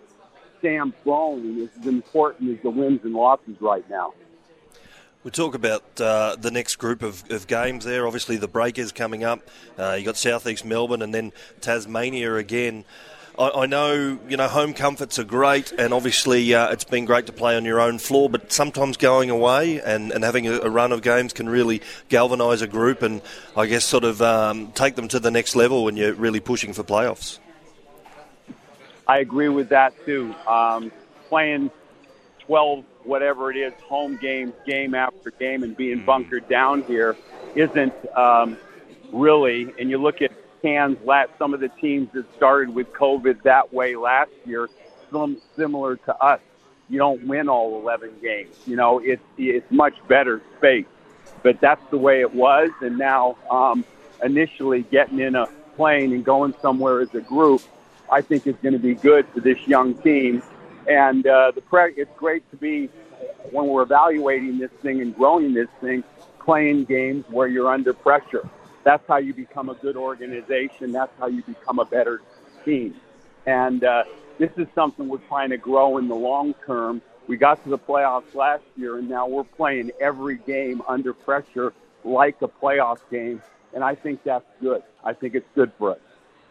Sam 0.62 0.94
Froling 1.04 1.60
is 1.60 1.70
as 1.80 1.88
important 1.88 2.52
as 2.52 2.62
the 2.62 2.70
wins 2.70 3.02
and 3.04 3.14
losses 3.14 3.56
right 3.60 3.88
now. 3.90 4.14
We 5.24 5.30
talk 5.30 5.54
about 5.54 6.02
uh, 6.02 6.36
the 6.40 6.50
next 6.50 6.78
group 6.78 7.04
of, 7.04 7.30
of, 7.30 7.46
games 7.46 7.86
there. 7.86 8.08
Obviously, 8.08 8.38
the 8.38 8.48
Breakers 8.48 8.92
coming 8.92 9.24
up. 9.24 9.48
Uh, 9.78 9.96
you 10.00 10.04
got 10.04 10.18
Southeast 10.18 10.66
Melbourne 10.66 11.04
and 11.04 11.14
then 11.14 11.32
Tasmania 11.62 12.36
again. 12.36 12.86
I, 13.38 13.50
I 13.50 13.66
know 13.66 14.20
you 14.28 14.38
know 14.38 14.48
home 14.48 14.74
comforts 14.74 15.20
are 15.20 15.24
great, 15.24 15.72
and 15.72 15.94
obviously 15.94 16.54
uh, 16.54 16.72
it's 16.72 16.84
been 16.84 17.06
great 17.06 17.26
to 17.28 17.32
play 17.32 17.56
on 17.56 17.66
your 17.66 17.80
own 17.80 17.98
floor. 17.98 18.30
But 18.30 18.52
sometimes 18.52 18.98
going 18.98 19.30
away 19.30 19.82
and, 19.82 20.12
and 20.12 20.24
having 20.24 20.48
a, 20.48 20.60
a 20.60 20.70
run 20.70 20.92
of 20.92 21.02
games 21.02 21.34
can 21.34 21.48
really 21.50 21.82
galvanise 22.10 22.62
a 22.62 22.68
group, 22.68 23.02
and 23.02 23.22
I 23.56 23.66
guess 23.68 23.86
sort 23.86 24.04
of 24.04 24.22
um, 24.22 24.72
take 24.74 24.96
them 24.96 25.08
to 25.10 25.20
the 25.20 25.32
next 25.32 25.56
level 25.56 25.84
when 25.84 25.96
you're 25.96 26.14
really 26.14 26.40
pushing 26.40 26.74
for 26.74 26.84
playoffs. 26.84 27.40
I 29.08 29.20
agree 29.20 29.50
with 29.50 29.70
that 29.70 29.94
too. 30.06 30.34
Um, 30.48 30.92
playing 31.28 31.72
12, 32.46 32.86
whatever 33.04 33.52
it 33.52 33.58
is, 33.58 33.74
home 33.84 34.18
games, 34.22 34.54
game 34.66 34.94
after 34.94 35.32
game, 35.32 35.64
and 35.64 35.76
being 35.76 36.06
bunkered 36.06 36.48
down 36.48 36.84
here 36.84 37.16
isn't 37.56 37.94
um, 38.16 38.58
really. 39.12 39.74
And 39.80 39.90
you 39.90 39.98
look 39.98 40.22
at 40.22 40.32
Cairns, 40.62 40.98
some 41.38 41.54
of 41.54 41.60
the 41.60 41.70
teams 41.70 42.10
that 42.14 42.26
started 42.36 42.74
with 42.74 42.92
COVID 42.94 43.44
that 43.44 43.74
way 43.74 43.96
last 43.96 44.32
year, 44.46 44.70
some 45.12 45.38
similar 45.56 45.98
to 45.98 46.16
us. 46.24 46.40
You 46.90 46.98
don't 46.98 47.26
win 47.26 47.48
all 47.48 47.80
11 47.82 48.12
games. 48.22 48.56
You 48.66 48.76
know, 48.76 49.00
it's 49.00 49.24
it's 49.38 49.70
much 49.72 49.96
better 50.08 50.42
space, 50.58 50.86
but 51.42 51.60
that's 51.62 51.84
the 51.90 51.98
way 51.98 52.22
it 52.22 52.34
was. 52.34 52.70
And 52.82 52.98
now, 52.98 53.38
um, 53.50 53.86
initially 54.24 54.84
getting 54.84 55.20
in 55.20 55.36
a 55.36 55.48
plane 55.76 56.14
and 56.14 56.24
going 56.24 56.54
somewhere 56.62 57.00
as 57.00 57.14
a 57.16 57.22
group, 57.22 57.62
I 58.12 58.22
think 58.22 58.46
is 58.46 58.56
going 58.62 58.74
to 58.74 58.80
be 58.80 58.94
good 58.94 59.26
for 59.30 59.40
this 59.40 59.58
young 59.68 59.96
team. 59.96 60.44
And 60.88 61.26
uh, 61.26 61.52
the 61.56 61.62
pre- 61.62 61.94
it's 61.94 62.12
great 62.18 62.50
to 62.52 62.58
be 62.58 62.90
when 63.52 63.68
we're 63.68 63.84
evaluating 63.84 64.58
this 64.58 64.72
thing 64.82 65.02
and 65.02 65.16
growing 65.16 65.54
this 65.54 65.70
thing, 65.80 66.04
playing 66.40 66.86
games 66.86 67.24
where 67.30 67.48
you're 67.48 67.70
under 67.70 67.94
pressure 67.94 68.50
that's 68.84 69.04
how 69.08 69.18
you 69.18 69.34
become 69.34 69.70
a 69.70 69.76
good 69.76 69.96
organization. 69.96 70.92
That's 70.92 71.12
how 71.20 71.28
you 71.28 71.44
become 71.44 71.80
a 71.80 71.86
better 71.86 72.22
team. 72.66 72.96
And 73.46 73.84
uh, 73.84 74.04
this 74.38 74.52
is 74.58 74.68
something 74.76 75.08
we're 75.08 75.18
trying 75.20 75.50
to 75.52 75.58
grow 75.58 75.98
in 75.98 76.08
the 76.08 76.16
long 76.16 76.54
term. 76.66 77.02
We 77.28 77.38
got 77.38 77.64
to 77.64 77.70
the 77.70 77.78
playoffs 77.78 78.34
last 78.34 78.64
year, 78.76 78.98
and 78.98 79.10
now 79.10 79.28
we're 79.28 79.44
playing 79.44 79.92
every 80.02 80.38
game 80.38 80.82
under 80.88 81.14
pressure 81.14 81.74
like 82.04 82.42
a 82.42 82.48
playoff 82.48 83.00
game. 83.10 83.42
And 83.74 83.84
I 83.84 83.96
think 83.96 84.24
that's 84.24 84.46
good. 84.60 84.84
I 85.04 85.14
think 85.14 85.36
it's 85.36 85.48
good 85.56 85.72
for 85.78 85.92
us. 85.92 86.00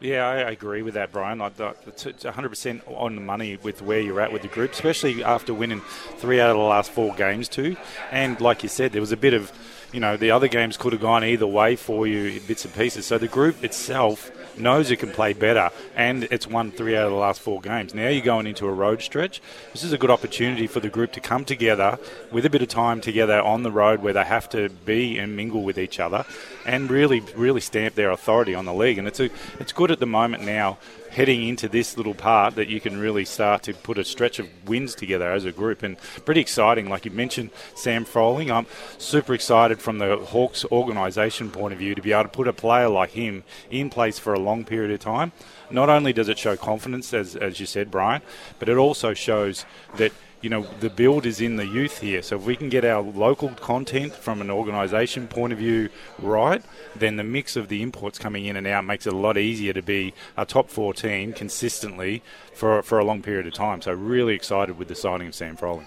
Yeah, 0.00 0.26
I 0.26 0.50
agree 0.50 0.80
with 0.80 0.94
that, 0.94 1.12
Brian. 1.12 1.42
It's 1.42 1.58
100% 1.58 2.80
on 2.90 3.14
the 3.14 3.20
money 3.20 3.58
with 3.62 3.82
where 3.82 4.00
you're 4.00 4.20
at 4.22 4.32
with 4.32 4.40
the 4.40 4.48
group, 4.48 4.72
especially 4.72 5.22
after 5.22 5.52
winning 5.52 5.82
three 6.16 6.40
out 6.40 6.48
of 6.48 6.56
the 6.56 6.62
last 6.62 6.90
four 6.90 7.14
games, 7.14 7.48
too. 7.48 7.76
And 8.10 8.40
like 8.40 8.62
you 8.62 8.70
said, 8.70 8.92
there 8.92 9.02
was 9.02 9.12
a 9.12 9.18
bit 9.18 9.34
of 9.34 9.52
you 9.92 10.00
know, 10.00 10.16
the 10.16 10.30
other 10.30 10.48
games 10.48 10.76
could 10.76 10.92
have 10.92 11.02
gone 11.02 11.24
either 11.24 11.46
way 11.46 11.76
for 11.76 12.06
you, 12.06 12.40
bits 12.40 12.64
and 12.64 12.74
pieces. 12.74 13.06
So 13.06 13.18
the 13.18 13.28
group 13.28 13.64
itself 13.64 14.30
knows 14.56 14.90
it 14.90 14.96
can 14.96 15.10
play 15.10 15.32
better, 15.32 15.70
and 15.96 16.24
it's 16.24 16.46
won 16.46 16.70
three 16.70 16.96
out 16.96 17.06
of 17.06 17.12
the 17.12 17.16
last 17.18 17.40
four 17.40 17.60
games. 17.60 17.94
Now 17.94 18.08
you're 18.08 18.24
going 18.24 18.46
into 18.46 18.66
a 18.66 18.72
road 18.72 19.00
stretch. 19.02 19.40
This 19.72 19.82
is 19.82 19.92
a 19.92 19.98
good 19.98 20.10
opportunity 20.10 20.66
for 20.66 20.80
the 20.80 20.88
group 20.88 21.12
to 21.12 21.20
come 21.20 21.44
together 21.44 21.98
with 22.30 22.44
a 22.44 22.50
bit 22.50 22.62
of 22.62 22.68
time 22.68 23.00
together 23.00 23.40
on 23.40 23.62
the 23.62 23.70
road 23.70 24.02
where 24.02 24.12
they 24.12 24.24
have 24.24 24.48
to 24.50 24.68
be 24.68 25.18
and 25.18 25.36
mingle 25.36 25.62
with 25.62 25.78
each 25.78 25.98
other, 25.98 26.24
and 26.66 26.90
really, 26.90 27.20
really 27.34 27.60
stamp 27.60 27.94
their 27.94 28.10
authority 28.10 28.54
on 28.54 28.64
the 28.64 28.74
league. 28.74 28.98
And 28.98 29.08
it's 29.08 29.20
a, 29.20 29.30
it's 29.58 29.72
good 29.72 29.90
at 29.90 29.98
the 29.98 30.06
moment 30.06 30.44
now 30.44 30.78
heading 31.10 31.46
into 31.46 31.68
this 31.68 31.96
little 31.96 32.14
part 32.14 32.54
that 32.54 32.68
you 32.68 32.80
can 32.80 32.98
really 32.98 33.24
start 33.24 33.62
to 33.64 33.74
put 33.74 33.98
a 33.98 34.04
stretch 34.04 34.38
of 34.38 34.48
wins 34.68 34.94
together 34.94 35.32
as 35.32 35.44
a 35.44 35.52
group 35.52 35.82
and 35.82 35.98
pretty 36.24 36.40
exciting. 36.40 36.88
Like 36.88 37.04
you 37.04 37.10
mentioned, 37.10 37.50
Sam 37.74 38.04
Froling, 38.04 38.50
I'm 38.50 38.66
super 38.98 39.34
excited 39.34 39.80
from 39.80 39.98
the 39.98 40.16
Hawks 40.16 40.64
organisation 40.70 41.50
point 41.50 41.72
of 41.72 41.78
view 41.78 41.94
to 41.94 42.02
be 42.02 42.12
able 42.12 42.24
to 42.24 42.28
put 42.28 42.48
a 42.48 42.52
player 42.52 42.88
like 42.88 43.10
him 43.10 43.42
in 43.70 43.90
place 43.90 44.18
for 44.18 44.34
a 44.34 44.38
long 44.38 44.64
period 44.64 44.92
of 44.92 45.00
time. 45.00 45.32
Not 45.70 45.88
only 45.88 46.12
does 46.12 46.28
it 46.28 46.38
show 46.38 46.56
confidence, 46.56 47.12
as, 47.12 47.36
as 47.36 47.60
you 47.60 47.66
said, 47.66 47.90
Brian, 47.90 48.22
but 48.58 48.68
it 48.68 48.76
also 48.76 49.14
shows 49.14 49.64
that 49.96 50.12
you 50.40 50.48
know, 50.48 50.66
the 50.80 50.88
build 50.88 51.26
is 51.26 51.40
in 51.40 51.56
the 51.56 51.66
youth 51.66 51.98
here. 52.00 52.22
So 52.22 52.36
if 52.36 52.44
we 52.44 52.56
can 52.56 52.68
get 52.68 52.84
our 52.84 53.02
local 53.02 53.50
content 53.50 54.14
from 54.14 54.40
an 54.40 54.50
organisation 54.50 55.28
point 55.28 55.52
of 55.52 55.58
view 55.58 55.90
right, 56.18 56.62
then 56.96 57.16
the 57.16 57.24
mix 57.24 57.56
of 57.56 57.68
the 57.68 57.82
imports 57.82 58.18
coming 58.18 58.46
in 58.46 58.56
and 58.56 58.66
out 58.66 58.84
makes 58.84 59.06
it 59.06 59.12
a 59.12 59.16
lot 59.16 59.36
easier 59.36 59.72
to 59.74 59.82
be 59.82 60.14
a 60.36 60.46
top 60.46 60.70
14 60.70 61.34
consistently 61.34 62.22
for, 62.54 62.82
for 62.82 62.98
a 62.98 63.04
long 63.04 63.22
period 63.22 63.46
of 63.46 63.52
time. 63.52 63.82
So 63.82 63.92
really 63.92 64.34
excited 64.34 64.78
with 64.78 64.88
the 64.88 64.94
signing 64.94 65.28
of 65.28 65.34
Sam 65.34 65.56
Froling. 65.56 65.86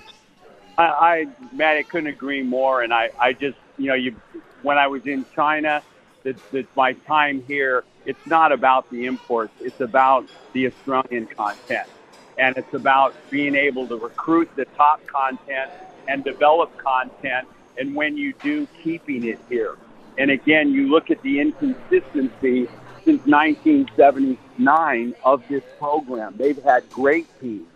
I, 0.78 0.84
I 0.84 1.28
Matt, 1.52 1.78
I 1.78 1.84
couldn't 1.84 2.08
agree 2.08 2.44
more. 2.44 2.84
And 2.84 2.94
I, 2.94 3.10
I 3.20 3.34
just, 3.34 3.58
you 3.78 3.88
know, 3.88 3.96
you 3.96 4.16
when 4.62 4.78
I 4.78 4.88
was 4.88 5.06
in 5.06 5.26
China, 5.36 5.82
that, 6.24 6.52
that 6.52 6.76
my 6.76 6.94
time 6.94 7.44
here, 7.48 7.84
it's 8.06 8.26
not 8.28 8.52
about 8.52 8.90
the 8.92 9.06
imports. 9.08 9.54
It's 9.60 9.82
about 9.82 10.28
the 10.54 10.68
Australian 10.68 11.26
content 11.28 11.88
and 12.38 12.58
it's 12.58 12.74
about 12.74 13.14
being 13.30 13.56
able 13.56 13.88
to 13.88 13.98
recruit 13.98 14.50
the 14.56 14.66
top 14.78 15.06
content 15.08 15.72
and 16.08 16.24
develop 16.24 16.78
content, 16.78 17.48
and 17.78 17.96
when 17.96 18.18
you 18.18 18.34
do, 18.42 18.68
keeping 18.84 19.24
it 19.26 19.40
here. 19.50 19.78
And 20.18 20.30
again, 20.30 20.72
you 20.72 20.90
look 20.90 21.10
at 21.10 21.22
the 21.22 21.40
inconsistency 21.40 22.68
since 23.04 23.26
1979 23.26 25.16
of 25.24 25.48
this 25.48 25.64
program. 25.80 26.36
They've 26.38 26.62
had 26.62 26.90
great 26.90 27.28
teams. 27.42 27.68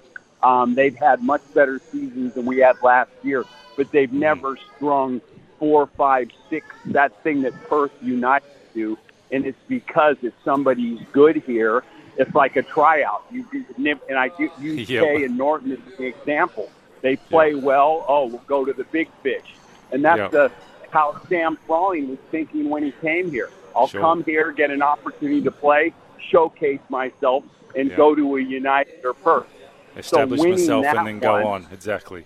Um, 0.44 0.76
they've 0.76 0.96
had 0.96 1.24
much 1.24 1.42
better 1.54 1.82
seasons 1.92 2.36
than 2.36 2.46
we 2.46 2.60
had 2.60 2.82
last 2.84 3.12
year, 3.24 3.44
but 3.76 3.92
they've 3.92 4.10
hmm. 4.10 4.20
never 4.20 4.58
strung 4.76 5.22
four, 5.60 5.88
five, 5.98 6.30
six, 6.50 6.68
that 6.86 7.24
thing 7.24 7.42
that 7.42 7.54
Perth 7.68 7.92
United 8.02 8.48
do. 8.74 8.98
And 9.32 9.46
it's 9.46 9.58
because 9.68 10.18
if 10.22 10.34
somebody's 10.46 11.00
good 11.12 11.38
here 11.38 11.84
it's 12.18 12.34
like 12.34 12.56
a 12.56 12.64
tryout. 12.64 13.26
You 13.32 13.46
and 13.78 14.18
I 14.18 14.32
use 14.60 14.90
yep. 14.90 15.04
Kay 15.04 15.26
and 15.26 15.38
Norton 15.38 15.72
as 15.72 15.80
the 15.98 16.06
example. 16.06 16.70
They 17.02 17.16
play 17.16 17.54
yep. 17.54 17.64
well. 17.64 18.06
Oh, 18.08 18.26
we'll 18.26 18.42
go 18.48 18.66
to 18.66 18.74
the 18.74 18.84
big 18.86 19.10
fish, 19.24 19.56
and 19.92 20.04
that's 20.04 20.20
yep. 20.20 20.32
the 20.32 20.52
how 20.90 21.20
Sam 21.28 21.58
Froling 21.68 22.10
was 22.10 22.20
thinking 22.32 22.70
when 22.70 22.84
he 22.84 22.92
came 22.92 23.30
here. 23.30 23.50
I'll 23.76 23.88
sure. 23.88 24.02
come 24.02 24.24
here, 24.24 24.52
get 24.52 24.72
an 24.72 24.82
opportunity 24.82 25.42
to 25.44 25.52
play, 25.52 25.94
showcase 26.30 26.80
myself, 26.90 27.44
and 27.76 27.96
go 27.96 28.16
to 28.16 28.38
a 28.38 28.42
United 28.42 29.06
or 29.06 29.14
Perth. 29.14 29.48
Establish 29.96 30.40
so 30.40 30.50
myself 30.50 30.86
and 30.86 31.08
then 31.08 31.20
go 31.20 31.34
one, 31.34 31.66
on. 31.66 31.68
Exactly. 31.72 32.26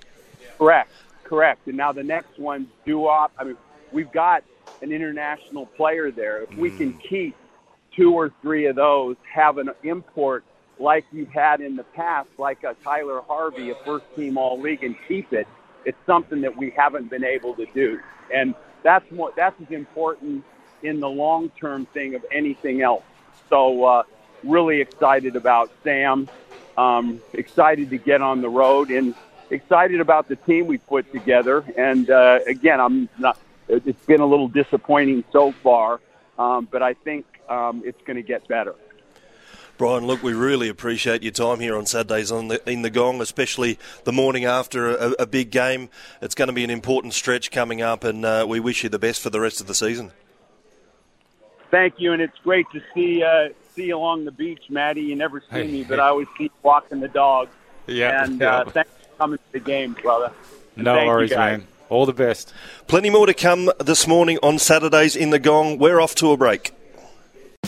Correct. 0.58 0.92
Correct. 1.24 1.68
And 1.68 1.78
now 1.78 1.92
the 1.92 2.04
next 2.04 2.38
one, 2.38 2.68
Duop. 2.86 3.32
I 3.38 3.46
mean, 3.46 3.58
we've 3.92 4.12
got 4.12 4.44
an 4.82 4.92
international 4.92 5.66
player 5.66 6.12
there. 6.12 6.44
If 6.44 6.50
mm. 6.52 6.58
we 6.58 6.72
can 6.72 6.94
mm. 6.94 7.02
keep 7.02 7.36
two 7.96 8.14
or 8.14 8.32
three 8.42 8.66
of 8.68 8.76
those 8.76 9.16
have 9.34 9.58
an 9.58 9.70
import 9.84 10.44
like 10.80 11.06
you've 11.12 11.30
had 11.30 11.62
in 11.62 11.76
the 11.76 11.84
past, 11.84 12.30
like 12.38 12.64
a 12.64 12.76
Tyler 12.84 13.22
Harvey, 13.28 13.70
a 13.70 13.76
first 13.86 14.06
team 14.16 14.38
all 14.38 14.60
league, 14.60 14.84
and 14.84 14.96
keep 15.08 15.32
it. 15.32 15.48
It's 15.86 15.98
something 16.06 16.42
that 16.42 16.56
we 16.58 16.72
haven't 16.72 17.10
been 17.10 17.24
able 17.24 17.54
to 17.56 17.66
do. 17.74 18.00
And 18.34 18.56
that's 18.84 19.10
more, 19.12 19.32
that's 19.36 19.60
as 19.62 19.72
important 19.72 20.44
in 20.84 21.00
the 21.00 21.10
long 21.10 21.50
term 21.50 21.86
thing 21.88 22.16
of 22.16 22.26
anything 22.32 22.82
else. 22.82 23.04
So, 23.50 23.84
uh, 23.84 24.04
really 24.44 24.82
excited 24.82 25.36
about 25.36 25.70
Sam, 25.84 26.28
um, 26.78 27.22
excited 27.34 27.90
to 27.92 27.98
get 27.98 28.22
on 28.22 28.42
the 28.42 28.50
road, 28.50 28.90
and 28.90 29.14
excited 29.52 30.00
about 30.00 30.28
the 30.28 30.36
team 30.36 30.66
we 30.68 30.78
put 30.78 31.12
together. 31.12 31.64
And 31.78 32.10
uh, 32.10 32.40
again, 32.48 32.80
I'm 32.80 33.10
not, 33.20 33.38
it's 33.68 34.06
been 34.06 34.22
a 34.22 34.26
little 34.26 34.48
disappointing 34.48 35.24
so 35.32 35.52
far, 35.52 36.00
um, 36.40 36.68
but 36.72 36.82
I 36.82 36.94
think 36.94 37.26
um, 37.50 37.84
it's 37.86 38.02
going 38.06 38.18
to 38.18 38.24
get 38.24 38.48
better. 38.48 38.76
Brian, 39.82 40.06
look, 40.06 40.22
we 40.22 40.34
really 40.34 40.70
appreciate 40.70 41.24
your 41.24 41.32
time 41.32 41.60
here 41.60 41.76
on 41.76 41.88
Saturdays 41.88 42.32
on 42.32 42.50
the, 42.50 42.70
in 42.70 42.84
the 42.84 42.92
Gong, 42.92 43.20
especially 43.20 43.80
the 44.04 44.12
morning 44.12 44.46
after 44.46 44.96
a, 44.96 45.10
a, 45.18 45.26
big 45.26 45.50
game. 45.50 45.90
It's 46.22 46.36
going 46.36 46.50
to 46.50 46.54
be 46.54 46.64
an 46.64 46.70
important 46.70 47.16
stretch 47.16 47.50
coming 47.50 47.82
up, 47.82 48.04
and 48.04 48.24
uh, 48.24 48.46
we 48.48 48.60
wish 48.60 48.84
you 48.84 48.90
the 48.90 49.00
best 49.00 49.22
for 49.22 49.32
the 49.32 49.40
rest 49.40 49.60
of 49.60 49.66
the 49.66 49.74
season. 49.74 50.12
Thank 51.72 51.96
you, 51.98 52.14
and 52.14 52.22
it's 52.22 52.38
great 52.44 52.68
to 52.74 52.82
see 52.94 53.24
uh, 53.24 53.50
see 53.76 53.86
you 53.86 53.98
along 53.98 54.26
the 54.26 54.32
beach, 54.32 54.66
Maddie. 54.70 55.02
You 55.02 55.16
never 55.16 55.40
see 55.40 55.48
hey, 55.50 55.68
me, 55.68 55.84
but 55.84 56.00
I 56.00 56.10
always 56.10 56.28
keep 56.38 56.52
walking 56.62 57.00
the 57.00 57.08
dog. 57.08 57.50
Yeah, 57.88 58.24
and 58.24 58.40
yeah. 58.40 58.58
Uh, 58.58 58.70
thanks 58.70 58.92
for 58.92 59.18
coming 59.18 59.40
to 59.40 59.52
the 59.52 59.60
game, 59.60 59.94
brother. 59.94 60.32
No 60.76 61.08
worries, 61.08 61.32
man. 61.32 61.66
All 61.90 62.06
the 62.06 62.14
best. 62.14 62.54
Plenty 62.86 63.10
more 63.10 63.26
to 63.26 63.34
come 63.34 63.72
this 63.80 64.08
morning 64.08 64.38
on 64.44 64.60
Saturdays 64.60 65.16
in 65.16 65.32
the 65.32 65.40
Gong. 65.40 65.80
We're 65.80 66.00
off 66.00 66.14
to 66.16 66.32
a 66.32 66.38
break. 66.38 66.72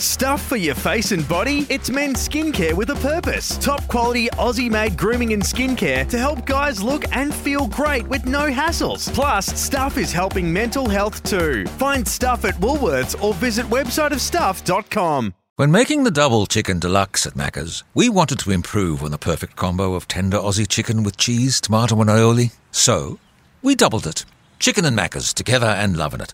Stuff 0.04 0.46
for 0.46 0.58
your 0.58 0.76
face 0.76 1.14
and 1.14 1.26
body? 1.30 1.66
It's 1.70 1.90
men's 1.90 2.28
skincare 2.28 2.74
with 2.74 2.90
a 2.90 2.96
purpose. 2.96 3.58
Top 3.58 3.88
quality 3.88 4.28
Aussie 4.32 4.70
made 4.70 4.98
grooming 4.98 5.32
and 5.32 5.42
skincare 5.42 6.06
to 6.10 6.18
help 6.18 6.46
guys 6.46 6.84
look 6.84 7.06
and 7.16 7.34
feel 7.34 7.68
great 7.68 8.06
with 8.10 8.26
no 8.26 8.52
hassles. 8.52 9.12
Plus, 9.14 9.46
Stuff 9.46 9.98
is 9.98 10.12
helping 10.12 10.52
mental 10.52 10.90
health 10.90 11.24
too. 11.24 11.66
Find 11.78 12.06
Stuff 12.06 12.44
at 12.44 12.56
Woolworths 12.56 13.20
or 13.24 13.34
visit 13.34 13.66
websiteofstuff.com. 13.68 15.34
When 15.56 15.72
making 15.72 16.04
the 16.04 16.12
double 16.12 16.48
chicken 16.48 16.80
deluxe 16.80 17.26
at 17.26 17.36
Macca's, 17.36 17.86
we 17.94 18.10
wanted 18.10 18.40
to 18.40 18.52
improve 18.52 19.04
on 19.04 19.12
the 19.12 19.18
perfect 19.18 19.56
combo 19.56 19.94
of 19.94 20.10
tender 20.10 20.38
Aussie 20.38 20.68
chicken 20.68 21.04
with 21.04 21.16
cheese, 21.16 21.62
tomato, 21.62 22.02
and 22.02 22.10
aioli. 22.10 22.52
So, 22.72 23.20
we 23.62 23.74
doubled 23.74 24.06
it. 24.06 24.26
Chicken 24.60 24.84
and 24.84 24.98
Macca's 24.98 25.34
together 25.34 25.68
and 25.68 25.96
loving 25.96 26.20
it. 26.20 26.34